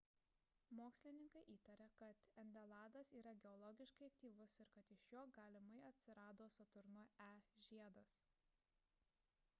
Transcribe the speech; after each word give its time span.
mokslininkai 0.77 1.43
įtaria 1.55 1.89
kad 1.99 2.23
endeladas 2.43 3.13
yra 3.19 3.35
geologiškai 3.43 4.09
aktyvus 4.13 4.57
ir 4.65 4.73
kad 4.79 4.91
iš 4.97 5.05
jo 5.13 5.27
galimai 5.39 5.85
atsirado 5.93 6.51
saturno 6.59 7.09
e 7.31 7.33
žiedas 7.69 8.19